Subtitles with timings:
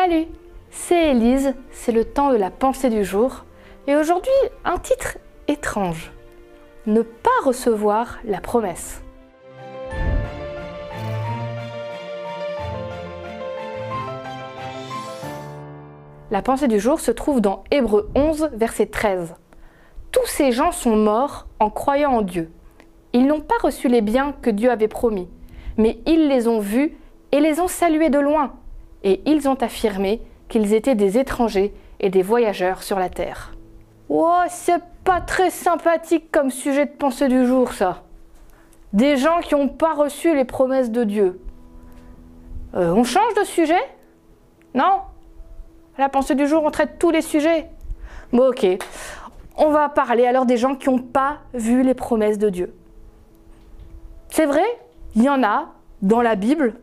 [0.00, 0.26] Salut,
[0.70, 3.44] c'est Élise, c'est le temps de la pensée du jour.
[3.88, 4.30] Et aujourd'hui,
[4.64, 5.18] un titre
[5.48, 6.12] étrange.
[6.86, 9.02] Ne pas recevoir la promesse.
[16.30, 19.34] La pensée du jour se trouve dans Hébreu 11, verset 13.
[20.12, 22.52] Tous ces gens sont morts en croyant en Dieu.
[23.14, 25.28] Ils n'ont pas reçu les biens que Dieu avait promis,
[25.76, 26.96] mais ils les ont vus
[27.32, 28.52] et les ont salués de loin,
[29.02, 33.52] et ils ont affirmé qu'ils étaient des étrangers et des voyageurs sur la terre.
[34.08, 38.02] Oh, c'est pas très sympathique comme sujet de pensée du jour, ça.
[38.92, 41.40] Des gens qui n'ont pas reçu les promesses de Dieu.
[42.74, 43.80] Euh, on change de sujet?
[44.74, 45.02] Non?
[45.98, 47.68] La pensée du jour, on traite tous les sujets.
[48.32, 48.66] Bon, ok.
[49.56, 52.74] On va parler alors des gens qui n'ont pas vu les promesses de Dieu.
[54.30, 54.64] C'est vrai,
[55.16, 56.74] il y en a dans la Bible,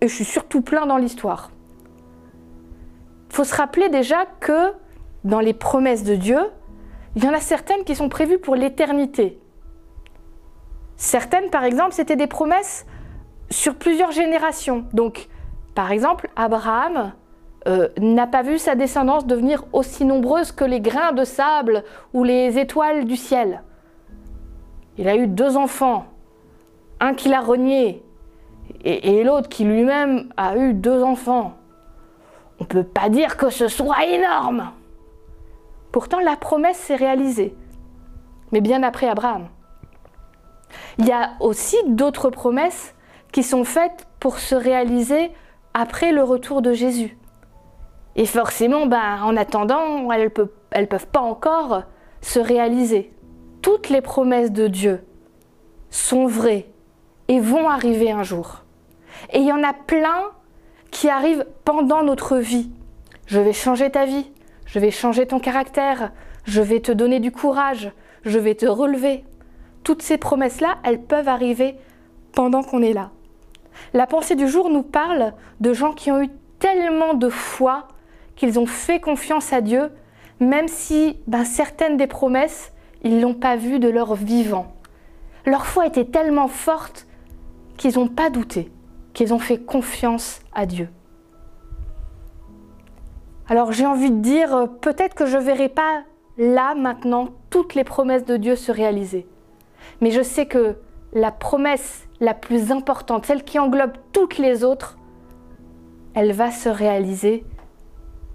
[0.00, 1.50] et je suis surtout plein dans l'histoire.
[3.38, 4.72] Faut se rappeler déjà que
[5.22, 6.40] dans les promesses de Dieu,
[7.14, 9.38] il y en a certaines qui sont prévues pour l'éternité.
[10.96, 12.84] Certaines, par exemple, c'était des promesses
[13.48, 14.86] sur plusieurs générations.
[14.92, 15.28] Donc,
[15.76, 17.12] par exemple, Abraham
[17.68, 22.24] euh, n'a pas vu sa descendance devenir aussi nombreuse que les grains de sable ou
[22.24, 23.62] les étoiles du ciel.
[24.96, 26.06] Il a eu deux enfants,
[26.98, 28.02] un qu'il a renié
[28.84, 31.54] et l'autre qui lui-même a eu deux enfants.
[32.60, 34.72] On ne peut pas dire que ce soit énorme.
[35.92, 37.54] Pourtant, la promesse s'est réalisée,
[38.52, 39.48] mais bien après Abraham.
[40.98, 42.94] Il y a aussi d'autres promesses
[43.32, 45.30] qui sont faites pour se réaliser
[45.74, 47.16] après le retour de Jésus.
[48.16, 50.32] Et forcément, ben, en attendant, elles
[50.80, 51.82] ne peuvent pas encore
[52.20, 53.12] se réaliser.
[53.62, 55.04] Toutes les promesses de Dieu
[55.90, 56.66] sont vraies
[57.28, 58.64] et vont arriver un jour.
[59.32, 60.30] Et il y en a plein
[60.98, 62.72] qui arrivent pendant notre vie.
[63.26, 64.26] Je vais changer ta vie,
[64.66, 66.10] je vais changer ton caractère,
[66.42, 67.92] je vais te donner du courage,
[68.24, 69.22] je vais te relever.
[69.84, 71.76] Toutes ces promesses-là, elles peuvent arriver
[72.32, 73.12] pendant qu'on est là.
[73.94, 77.86] La pensée du jour nous parle de gens qui ont eu tellement de foi
[78.34, 79.92] qu'ils ont fait confiance à Dieu,
[80.40, 82.72] même si ben, certaines des promesses,
[83.04, 84.74] ils ne l'ont pas vues de leur vivant.
[85.46, 87.06] Leur foi était tellement forte
[87.76, 88.72] qu'ils n'ont pas douté,
[89.18, 90.88] qu'ils ont fait confiance à Dieu.
[93.48, 96.04] Alors j'ai envie de dire, euh, peut-être que je ne verrai pas
[96.36, 99.26] là, maintenant, toutes les promesses de Dieu se réaliser.
[100.00, 100.76] Mais je sais que
[101.12, 104.98] la promesse la plus importante, celle qui englobe toutes les autres,
[106.14, 107.44] elle va se réaliser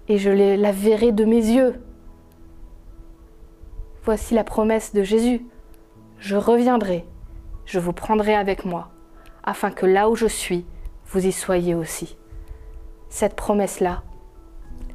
[0.08, 1.80] et je la verrai de mes yeux.
[4.02, 5.46] Voici la promesse de Jésus.
[6.18, 7.06] Je reviendrai,
[7.64, 8.90] je vous prendrai avec moi,
[9.44, 10.66] afin que là où je suis,
[11.06, 12.16] vous y soyez aussi.
[13.08, 14.02] Cette promesse-là,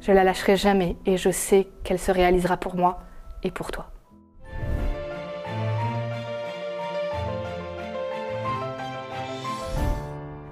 [0.00, 3.00] je la lâcherai jamais et je sais qu'elle se réalisera pour moi
[3.42, 3.90] et pour toi.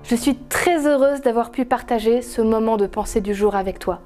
[0.05, 4.01] Je suis très heureuse d'avoir pu partager ce moment de pensée du jour avec toi.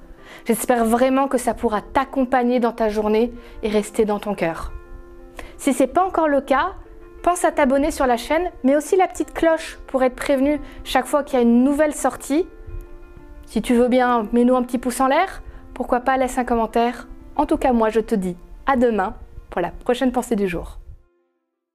[0.47, 4.73] J'espère vraiment que ça pourra t'accompagner dans ta journée et rester dans ton cœur.
[5.59, 6.73] Si ce n'est pas encore le cas,
[7.23, 11.07] pense à t'abonner sur la chaîne, mais aussi la petite cloche pour être prévenu chaque
[11.07, 12.47] fois qu'il y a une nouvelle sortie
[13.53, 15.43] si tu veux bien, mets-nous un petit pouce en l'air.
[15.75, 17.07] Pourquoi pas, laisse un commentaire.
[17.37, 18.35] En tout cas, moi, je te dis
[18.65, 19.15] à demain
[19.51, 20.79] pour la prochaine pensée du jour.